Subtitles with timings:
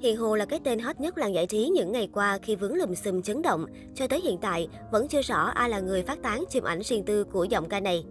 [0.00, 2.74] Hiền Hồ là cái tên hot nhất làng giải trí những ngày qua khi vướng
[2.74, 3.66] lùm xùm chấn động.
[3.94, 7.04] Cho tới hiện tại, vẫn chưa rõ ai là người phát tán chụp ảnh riêng
[7.04, 8.04] tư của giọng ca này.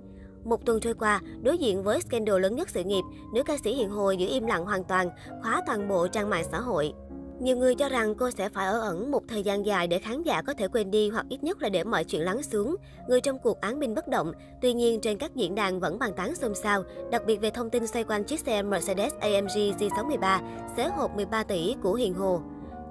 [0.44, 3.74] Một tuần trôi qua, đối diện với scandal lớn nhất sự nghiệp, nữ ca sĩ
[3.74, 5.10] Hiền Hồ giữ im lặng hoàn toàn,
[5.44, 6.94] khóa toàn bộ trang mạng xã hội.
[7.40, 10.24] Nhiều người cho rằng cô sẽ phải ở ẩn một thời gian dài để khán
[10.24, 12.76] giả có thể quên đi hoặc ít nhất là để mọi chuyện lắng xuống.
[13.08, 14.32] Người trong cuộc án binh bất động,
[14.62, 17.70] tuy nhiên trên các diễn đàn vẫn bàn tán xôn xao, đặc biệt về thông
[17.70, 20.42] tin xoay quanh chiếc xe Mercedes AMG G63
[20.78, 22.42] xế hộp 13 tỷ của Hiền Hồ.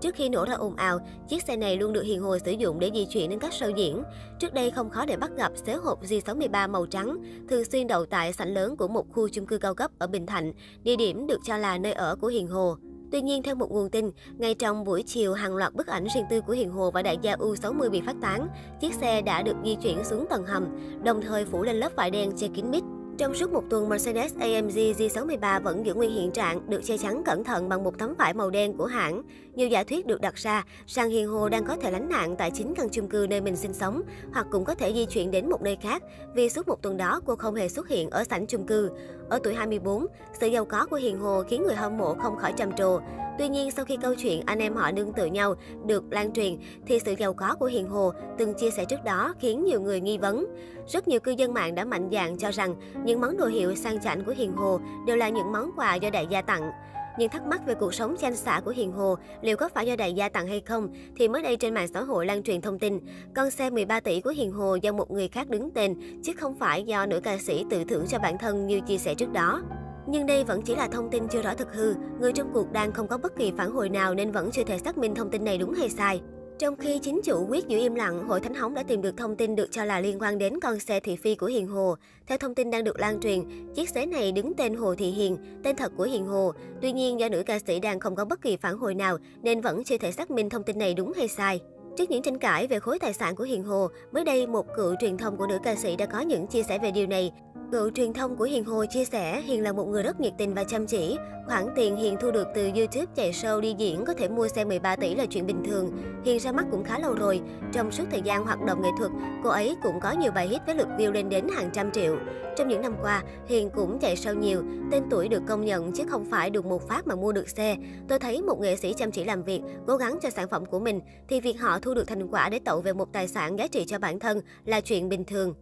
[0.00, 2.78] Trước khi nổ ra ồn ào, chiếc xe này luôn được Hiền Hồ sử dụng
[2.78, 4.02] để di chuyển đến các show diễn.
[4.38, 7.16] Trước đây không khó để bắt gặp xế hộp G63 màu trắng,
[7.48, 10.26] thường xuyên đậu tại sảnh lớn của một khu chung cư cao cấp ở Bình
[10.26, 12.76] Thạnh, địa điểm được cho là nơi ở của Hiền Hồ.
[13.16, 16.24] Tuy nhiên, theo một nguồn tin, ngay trong buổi chiều, hàng loạt bức ảnh riêng
[16.30, 18.48] tư của Hiền Hồ và đại gia U60 bị phát tán.
[18.80, 20.66] Chiếc xe đã được di chuyển xuống tầng hầm,
[21.04, 22.82] đồng thời phủ lên lớp vải đen che kín mít.
[23.18, 27.22] Trong suốt một tuần, Mercedes AMG G63 vẫn giữ nguyên hiện trạng, được che chắn
[27.24, 29.22] cẩn thận bằng một tấm vải màu đen của hãng.
[29.54, 32.50] Nhiều giả thuyết được đặt ra rằng Hiền Hồ đang có thể lánh nạn tại
[32.50, 35.50] chính căn chung cư nơi mình sinh sống, hoặc cũng có thể di chuyển đến
[35.50, 36.02] một nơi khác,
[36.34, 38.90] vì suốt một tuần đó cô không hề xuất hiện ở sảnh chung cư.
[39.28, 40.06] Ở tuổi 24,
[40.40, 43.00] sự giàu có của Hiền Hồ khiến người hâm mộ không khỏi trầm trồ.
[43.38, 45.54] Tuy nhiên, sau khi câu chuyện anh em họ nương tự nhau
[45.86, 46.56] được lan truyền,
[46.86, 50.00] thì sự giàu có của Hiền Hồ từng chia sẻ trước đó khiến nhiều người
[50.00, 50.46] nghi vấn.
[50.88, 54.00] Rất nhiều cư dân mạng đã mạnh dạn cho rằng những món đồ hiệu sang
[54.00, 56.70] chảnh của Hiền Hồ đều là những món quà do đại gia tặng.
[57.18, 59.96] Những thắc mắc về cuộc sống chanh xã của Hiền Hồ liệu có phải do
[59.96, 62.78] đại gia tặng hay không thì mới đây trên mạng xã hội lan truyền thông
[62.78, 63.00] tin
[63.34, 66.58] con xe 13 tỷ của Hiền Hồ do một người khác đứng tên chứ không
[66.58, 69.62] phải do nữ ca sĩ tự thưởng cho bản thân như chia sẻ trước đó.
[70.08, 72.92] Nhưng đây vẫn chỉ là thông tin chưa rõ thực hư, người trong cuộc đang
[72.92, 75.44] không có bất kỳ phản hồi nào nên vẫn chưa thể xác minh thông tin
[75.44, 76.20] này đúng hay sai.
[76.58, 79.36] Trong khi chính chủ quyết giữ im lặng, Hội Thánh Hóng đã tìm được thông
[79.36, 81.94] tin được cho là liên quan đến con xe thị phi của Hiền Hồ.
[82.26, 83.42] Theo thông tin đang được lan truyền,
[83.74, 86.52] chiếc xe này đứng tên Hồ Thị Hiền, tên thật của Hiền Hồ.
[86.82, 89.60] Tuy nhiên do nữ ca sĩ đang không có bất kỳ phản hồi nào nên
[89.60, 91.60] vẫn chưa thể xác minh thông tin này đúng hay sai.
[91.96, 94.94] Trước những tranh cãi về khối tài sản của Hiền Hồ, mới đây một cựu
[95.00, 97.32] truyền thông của nữ ca sĩ đã có những chia sẻ về điều này.
[97.72, 100.54] Cựu truyền thông của Hiền Hồ chia sẻ Hiền là một người rất nhiệt tình
[100.54, 101.16] và chăm chỉ.
[101.46, 104.64] Khoản tiền Hiền thu được từ YouTube chạy show đi diễn có thể mua xe
[104.64, 105.92] 13 tỷ là chuyện bình thường.
[106.24, 107.40] Hiền ra mắt cũng khá lâu rồi.
[107.72, 109.10] Trong suốt thời gian hoạt động nghệ thuật,
[109.44, 112.16] cô ấy cũng có nhiều bài hit với lượt view lên đến hàng trăm triệu.
[112.56, 116.04] Trong những năm qua, Hiền cũng chạy show nhiều, tên tuổi được công nhận chứ
[116.08, 117.76] không phải được một phát mà mua được xe.
[118.08, 120.78] Tôi thấy một nghệ sĩ chăm chỉ làm việc, cố gắng cho sản phẩm của
[120.78, 123.66] mình, thì việc họ thu được thành quả để tậu về một tài sản giá
[123.66, 125.54] trị cho bản thân là chuyện bình thường.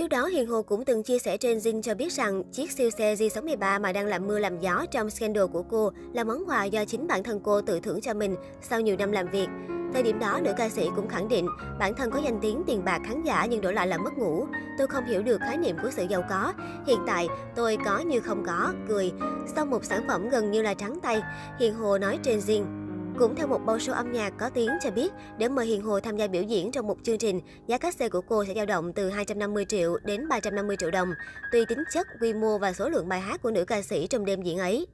[0.00, 2.90] Trước đó, Hiền Hồ cũng từng chia sẻ trên Zing cho biết rằng chiếc siêu
[2.90, 6.64] xe G63 mà đang làm mưa làm gió trong scandal của cô là món quà
[6.64, 9.46] do chính bản thân cô tự thưởng cho mình sau nhiều năm làm việc.
[9.92, 12.84] Thời điểm đó, nữ ca sĩ cũng khẳng định bản thân có danh tiếng tiền
[12.84, 14.46] bạc khán giả nhưng đổi lại là mất ngủ.
[14.78, 16.52] Tôi không hiểu được khái niệm của sự giàu có.
[16.86, 19.12] Hiện tại, tôi có như không có, cười.
[19.56, 21.22] Sau một sản phẩm gần như là trắng tay,
[21.58, 22.79] Hiền Hồ nói trên riêng.
[23.18, 26.00] Cũng theo một bao show âm nhạc có tiếng cho biết, để mời Hiền Hồ
[26.00, 28.66] tham gia biểu diễn trong một chương trình, giá cát xe của cô sẽ dao
[28.66, 31.08] động từ 250 triệu đến 350 triệu đồng,
[31.52, 34.24] tùy tính chất, quy mô và số lượng bài hát của nữ ca sĩ trong
[34.24, 34.86] đêm diễn ấy.